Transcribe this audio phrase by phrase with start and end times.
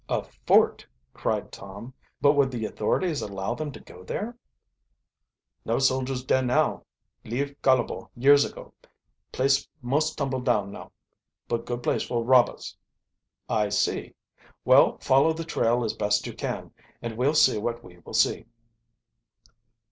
[0.09, 1.93] "A fort!" cried Tom.
[2.21, 4.35] "But would the authorities allow, them to go there?"
[5.63, 6.85] "No soldiers dare now
[7.23, 8.73] leave kolobo years ago.
[9.31, 10.91] Place most tumble down now.
[11.47, 12.75] But good place fo' robbers."
[13.47, 14.15] "I see.
[14.65, 16.73] Well, follow the trail as best you can
[17.03, 18.45] and we'll see what we will see."